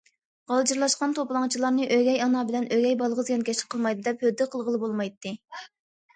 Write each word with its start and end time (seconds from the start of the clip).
غالجىرلاشقان 0.51 1.11
توپىلاڭچىلارنى 1.19 1.85
ئۆگەي 1.97 2.17
ئانا 2.23 2.41
بىلەن 2.47 2.65
ئۆگەي 2.77 2.97
بالىغا 3.03 3.27
زىيانكەشلىك 3.29 3.71
قىلمايدۇ 3.75 4.05
دەپ 4.09 4.27
ھۆددە 4.27 4.51
قىلغىلى 4.57 4.83
بولمايتتى. 4.87 5.37